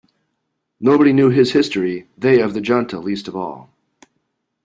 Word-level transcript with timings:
Nobody 0.79 1.13
knew 1.13 1.29
his 1.29 1.51
history, 1.53 2.09
they 2.17 2.41
of 2.41 2.55
the 2.55 2.59
Junta 2.59 2.99
least 2.99 3.27
of 3.27 3.35
all. 3.35 3.69